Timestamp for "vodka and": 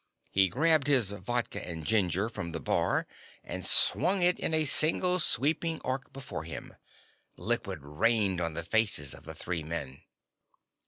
1.11-1.85